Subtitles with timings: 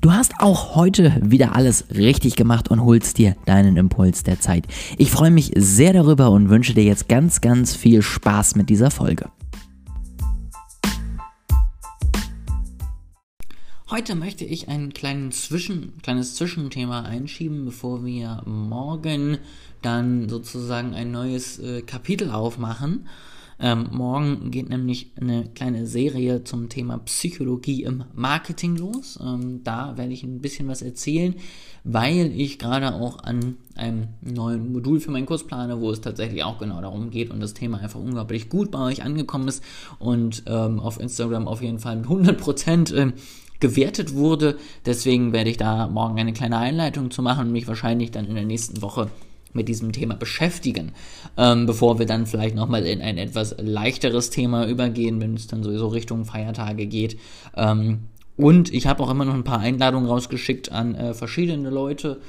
[0.00, 4.64] Du hast auch heute wieder alles richtig gemacht und holst dir deinen Impuls der Zeit.
[4.96, 8.92] Ich freue mich sehr darüber und wünsche dir jetzt ganz, ganz viel Spaß mit dieser
[8.92, 9.28] Folge.
[13.90, 14.92] Heute möchte ich ein
[15.32, 19.38] Zwischen, kleines Zwischenthema einschieben, bevor wir morgen
[19.82, 23.08] dann sozusagen ein neues äh, Kapitel aufmachen.
[23.60, 29.18] Ähm, morgen geht nämlich eine kleine Serie zum Thema Psychologie im Marketing los.
[29.20, 31.34] Ähm, da werde ich ein bisschen was erzählen,
[31.82, 36.44] weil ich gerade auch an einem neuen Modul für meinen Kurs plane, wo es tatsächlich
[36.44, 39.64] auch genau darum geht und das Thema einfach unglaublich gut bei euch angekommen ist
[39.98, 43.12] und ähm, auf Instagram auf jeden Fall mit 100 Prozent äh,
[43.58, 44.56] gewertet wurde.
[44.86, 48.36] Deswegen werde ich da morgen eine kleine Einleitung zu machen und mich wahrscheinlich dann in
[48.36, 49.10] der nächsten Woche
[49.58, 50.92] mit diesem Thema beschäftigen,
[51.36, 55.62] ähm, bevor wir dann vielleicht nochmal in ein etwas leichteres Thema übergehen, wenn es dann
[55.62, 57.18] sowieso Richtung Feiertage geht.
[57.56, 58.04] Ähm,
[58.36, 62.20] und ich habe auch immer noch ein paar Einladungen rausgeschickt an äh, verschiedene Leute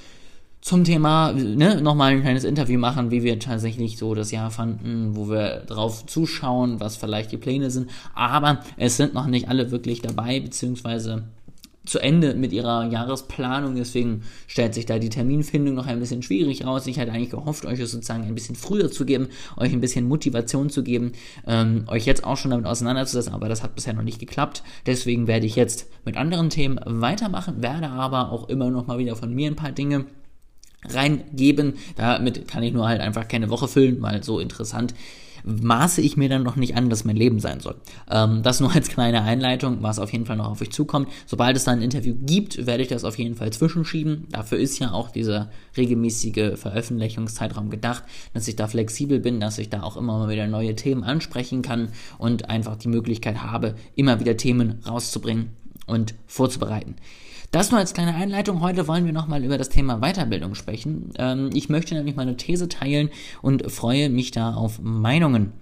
[0.61, 5.15] zum Thema, ne, nochmal ein kleines Interview machen, wie wir tatsächlich so das Jahr fanden,
[5.15, 7.89] wo wir drauf zuschauen, was vielleicht die Pläne sind.
[8.13, 11.23] Aber es sind noch nicht alle wirklich dabei, beziehungsweise
[11.89, 13.75] zu Ende mit ihrer Jahresplanung.
[13.75, 16.85] Deswegen stellt sich da die Terminfindung noch ein bisschen schwierig aus.
[16.87, 20.07] Ich hätte eigentlich gehofft, euch es sozusagen ein bisschen früher zu geben, euch ein bisschen
[20.07, 21.13] Motivation zu geben,
[21.47, 24.63] ähm, euch jetzt auch schon damit auseinanderzusetzen, aber das hat bisher noch nicht geklappt.
[24.85, 29.15] Deswegen werde ich jetzt mit anderen Themen weitermachen, werde aber auch immer noch mal wieder
[29.15, 30.05] von mir ein paar Dinge
[30.87, 31.73] reingeben.
[31.95, 34.93] Damit kann ich nur halt einfach keine Woche füllen, weil so interessant
[35.43, 37.75] maße ich mir dann noch nicht an, dass mein Leben sein soll.
[38.09, 41.09] Ähm, das nur als kleine Einleitung, was auf jeden Fall noch auf euch zukommt.
[41.25, 44.27] Sobald es dann ein Interview gibt, werde ich das auf jeden Fall zwischenschieben.
[44.31, 49.69] Dafür ist ja auch dieser regelmäßige Veröffentlichungszeitraum gedacht, dass ich da flexibel bin, dass ich
[49.69, 54.19] da auch immer mal wieder neue Themen ansprechen kann und einfach die Möglichkeit habe, immer
[54.19, 55.51] wieder Themen rauszubringen
[55.87, 56.95] und vorzubereiten.
[57.51, 58.61] Das nur als kleine Einleitung.
[58.61, 61.11] Heute wollen wir nochmal über das Thema Weiterbildung sprechen.
[61.17, 63.09] Ähm, ich möchte nämlich meine These teilen
[63.41, 65.53] und freue mich da auf Meinungen.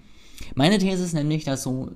[0.54, 1.92] Meine These ist nämlich, dass so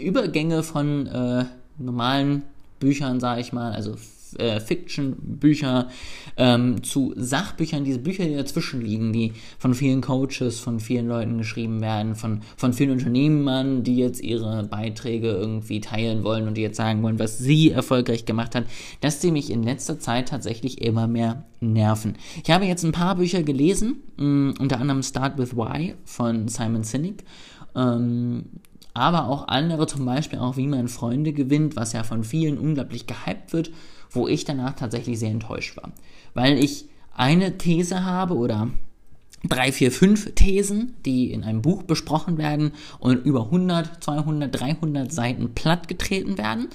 [0.00, 1.44] Übergänge von äh,
[1.76, 2.42] normalen
[2.80, 3.96] Büchern, sage ich mal, also
[4.34, 5.88] äh, Fiction-Bücher
[6.36, 11.38] ähm, zu Sachbüchern, diese Bücher, die dazwischen liegen, die von vielen Coaches, von vielen Leuten
[11.38, 16.62] geschrieben werden, von, von vielen Unternehmern, die jetzt ihre Beiträge irgendwie teilen wollen und die
[16.62, 18.64] jetzt sagen wollen, was sie erfolgreich gemacht hat,
[19.00, 22.16] dass die mich in letzter Zeit tatsächlich immer mehr nerven.
[22.42, 26.48] Ich habe jetzt ein paar Bücher gelesen, mh, mm, unter anderem Start with Why von
[26.48, 27.24] Simon Sinek.
[27.74, 28.44] Ähm,
[28.98, 33.06] aber auch andere, zum Beispiel auch, wie man Freunde gewinnt, was ja von vielen unglaublich
[33.06, 33.70] gehypt wird
[34.10, 35.92] wo ich danach tatsächlich sehr enttäuscht war.
[36.34, 38.70] Weil ich eine These habe oder
[39.44, 45.12] drei, vier, fünf Thesen, die in einem Buch besprochen werden und über 100, 200, 300
[45.12, 46.68] Seiten plattgetreten werden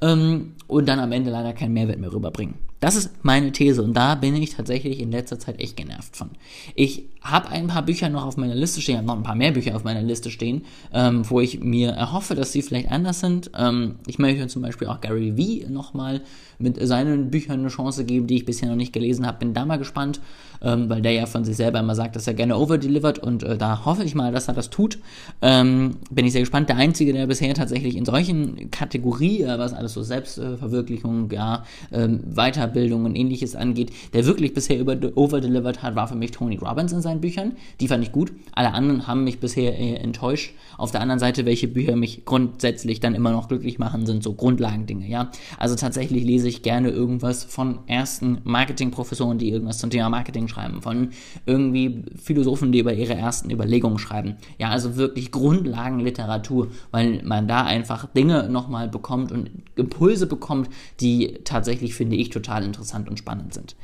[0.00, 2.54] ähm, und dann am Ende leider keinen Mehrwert mehr rüberbringen.
[2.82, 6.30] Das ist meine These und da bin ich tatsächlich in letzter Zeit echt genervt von.
[6.74, 9.52] Ich habe ein paar Bücher noch auf meiner Liste stehen, habe noch ein paar mehr
[9.52, 13.52] Bücher auf meiner Liste stehen, ähm, wo ich mir erhoffe, dass sie vielleicht anders sind.
[13.56, 16.22] Ähm, ich möchte zum Beispiel auch Gary Vee nochmal
[16.58, 19.38] mit seinen Büchern eine Chance geben, die ich bisher noch nicht gelesen habe.
[19.38, 20.20] Bin da mal gespannt,
[20.60, 23.56] ähm, weil der ja von sich selber immer sagt, dass er gerne overdelivert und äh,
[23.56, 24.98] da hoffe ich mal, dass er das tut.
[25.40, 26.68] Ähm, bin ich sehr gespannt.
[26.68, 32.71] Der Einzige, der bisher tatsächlich in solchen Kategorien, was alles so Selbstverwirklichung, ja, ähm, weiter
[32.72, 36.92] Weiterbildung und ähnliches angeht, der wirklich bisher über overdelivered hat, war für mich Tony Robbins
[36.92, 37.52] in seinen Büchern.
[37.80, 38.32] Die fand ich gut.
[38.52, 40.54] Alle anderen haben mich bisher äh, enttäuscht.
[40.78, 44.32] Auf der anderen Seite, welche Bücher mich grundsätzlich dann immer noch glücklich machen, sind so
[44.32, 45.30] Grundlagendinge, ja.
[45.58, 50.82] Also tatsächlich lese ich gerne irgendwas von ersten Marketingprofessoren, die irgendwas zum Thema Marketing schreiben,
[50.82, 51.10] von
[51.46, 54.36] irgendwie Philosophen, die über ihre ersten Überlegungen schreiben.
[54.58, 60.68] Ja, also wirklich Grundlagenliteratur, weil man da einfach Dinge nochmal bekommt und Impulse bekommt,
[61.00, 63.76] die tatsächlich, finde ich, total total interessant und spannend sind.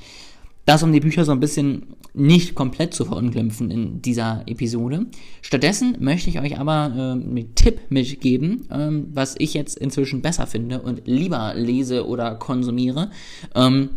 [0.64, 5.06] Das, um die Bücher so ein bisschen nicht komplett zu verunglimpfen in dieser Episode.
[5.40, 10.46] Stattdessen möchte ich euch aber äh, einen Tipp mitgeben, ähm, was ich jetzt inzwischen besser
[10.46, 13.10] finde und lieber lese oder konsumiere.
[13.54, 13.90] Ähm,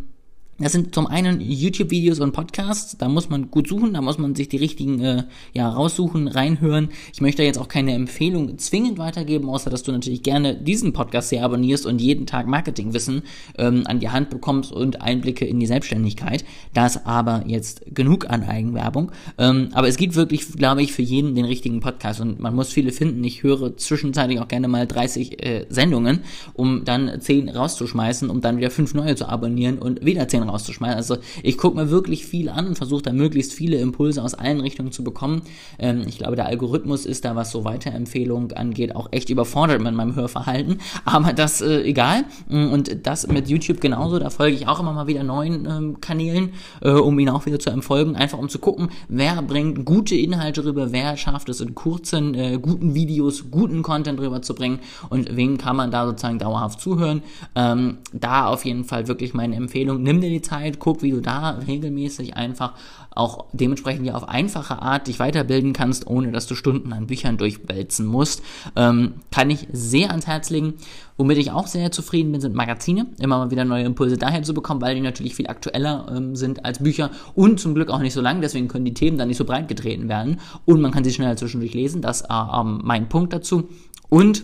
[0.62, 4.36] das sind zum einen YouTube-Videos und Podcasts, da muss man gut suchen, da muss man
[4.36, 5.24] sich die richtigen äh,
[5.54, 6.90] ja, raussuchen, reinhören.
[7.14, 11.32] Ich möchte jetzt auch keine Empfehlung zwingend weitergeben, außer dass du natürlich gerne diesen Podcast
[11.32, 13.24] hier abonnierst und jeden Tag Marketingwissen
[13.58, 16.46] ähm, an die Hand bekommst und Einblicke in die Selbstständigkeit.
[16.76, 19.12] Das aber jetzt genug an Eigenwerbung.
[19.40, 22.72] Ähm, aber es gibt wirklich, glaube ich, für jeden den richtigen Podcast und man muss
[22.72, 23.24] viele finden.
[23.24, 26.20] Ich höre zwischenzeitlich auch gerne mal 30 äh, Sendungen,
[26.54, 30.51] um dann 10 rauszuschmeißen, um dann wieder 5 neue zu abonnieren und wieder 10 rauszuschmeißen
[30.52, 30.98] rauszuschmeißen.
[30.98, 34.60] Also ich gucke mir wirklich viel an und versuche da möglichst viele Impulse aus allen
[34.60, 35.42] Richtungen zu bekommen.
[35.80, 39.94] Ähm, ich glaube, der Algorithmus ist da, was so Weiterempfehlungen angeht, auch echt überfordert mit
[39.94, 40.80] meinem Hörverhalten.
[41.06, 42.26] Aber das äh, egal.
[42.50, 44.20] Und das mit YouTube genauso.
[44.20, 46.52] Da folge ich auch immer mal wieder neuen ähm, Kanälen,
[46.82, 48.16] äh, um ihn auch wieder zu empfolgen.
[48.16, 52.60] Einfach um zu gucken, wer bringt gute Inhalte rüber, wer schafft es in kurzen, äh,
[52.62, 57.22] guten Videos, guten Content rüberzubringen und wem kann man da sozusagen dauerhaft zuhören.
[57.56, 60.04] Ähm, da auf jeden Fall wirklich meine Empfehlung.
[60.04, 62.74] Nimm dir die Zeit, guck, wie du da regelmäßig einfach
[63.14, 67.38] auch dementsprechend ja auf einfache Art dich weiterbilden kannst, ohne dass du Stunden an Büchern
[67.38, 68.42] durchwälzen musst.
[68.76, 70.76] Ähm, kann ich sehr ans Herz legen.
[71.18, 73.08] Womit ich auch sehr zufrieden bin, sind Magazine.
[73.20, 76.66] Immer mal wieder neue Impulse daher zu bekommen, weil die natürlich viel aktueller ähm, sind
[76.66, 78.42] als Bücher und zum Glück auch nicht so lang.
[78.42, 81.36] Deswegen können die Themen dann nicht so breit getreten werden und man kann sie schneller
[81.36, 82.02] zwischendurch lesen.
[82.02, 83.70] Das ist äh, ähm, mein Punkt dazu.
[84.10, 84.44] Und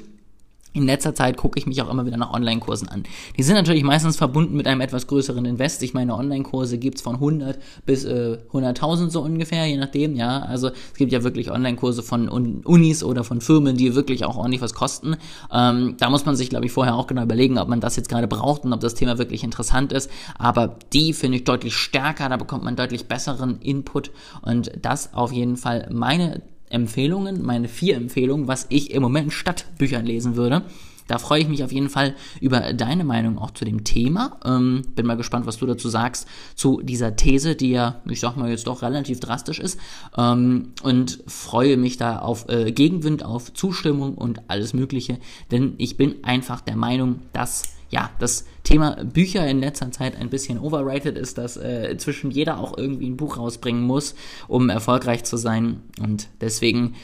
[0.73, 3.03] in letzter Zeit gucke ich mich auch immer wieder nach Online-Kursen an.
[3.37, 5.81] Die sind natürlich meistens verbunden mit einem etwas größeren Invest.
[5.81, 10.39] Ich meine, Online-Kurse gibt's von 100 bis äh, 100.000 so ungefähr, je nachdem, ja.
[10.39, 14.61] Also es gibt ja wirklich Online-Kurse von Unis oder von Firmen, die wirklich auch ordentlich
[14.61, 15.15] was kosten.
[15.51, 18.09] Ähm, da muss man sich, glaube ich, vorher auch genau überlegen, ob man das jetzt
[18.09, 20.11] gerade braucht und ob das Thema wirklich interessant ist.
[20.37, 24.11] Aber die finde ich deutlich stärker, da bekommt man deutlich besseren Input
[24.41, 29.65] und das auf jeden Fall meine Empfehlungen, meine vier Empfehlungen, was ich im Moment statt
[29.77, 30.63] Büchern lesen würde.
[31.07, 34.37] Da freue ich mich auf jeden Fall über deine Meinung auch zu dem Thema.
[34.45, 38.35] Ähm, bin mal gespannt, was du dazu sagst, zu dieser These, die ja, ich sag
[38.35, 39.79] mal, jetzt doch relativ drastisch ist.
[40.17, 45.17] Ähm, und freue mich da auf äh, Gegenwind, auf Zustimmung und alles Mögliche.
[45.49, 50.29] Denn ich bin einfach der Meinung, dass ja, das Thema Bücher in letzter Zeit ein
[50.29, 54.13] bisschen overrated ist, dass äh, inzwischen jeder auch irgendwie ein Buch rausbringen muss,
[54.49, 55.83] um erfolgreich zu sein.
[56.01, 56.95] Und deswegen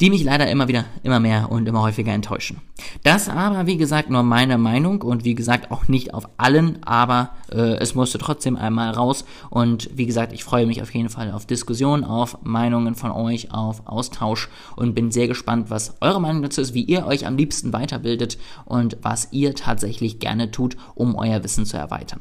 [0.00, 2.60] die mich leider immer wieder, immer mehr und immer häufiger enttäuschen.
[3.02, 7.30] Das aber, wie gesagt, nur meine Meinung und wie gesagt auch nicht auf allen, aber
[7.50, 11.32] äh, es musste trotzdem einmal raus und wie gesagt, ich freue mich auf jeden Fall
[11.32, 16.42] auf Diskussionen, auf Meinungen von euch, auf Austausch und bin sehr gespannt, was eure Meinung
[16.42, 21.16] dazu ist, wie ihr euch am liebsten weiterbildet und was ihr tatsächlich gerne tut, um
[21.16, 22.20] euer Wissen zu erweitern.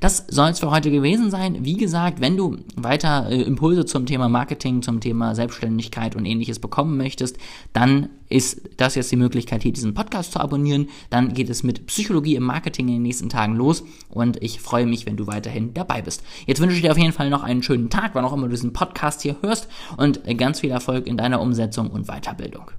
[0.00, 1.64] Das soll es für heute gewesen sein.
[1.64, 6.58] Wie gesagt, wenn du weiter äh, Impulse zum Thema Marketing, zum Thema Selbstständigkeit und ähnliches
[6.58, 7.38] bekommen möchtest,
[7.72, 10.88] dann ist das jetzt die Möglichkeit, hier diesen Podcast zu abonnieren.
[11.10, 14.86] Dann geht es mit Psychologie im Marketing in den nächsten Tagen los und ich freue
[14.86, 16.22] mich, wenn du weiterhin dabei bist.
[16.46, 18.50] Jetzt wünsche ich dir auf jeden Fall noch einen schönen Tag, wann auch immer du
[18.50, 22.70] diesen Podcast hier hörst und ganz viel Erfolg in deiner Umsetzung und Weiterbildung.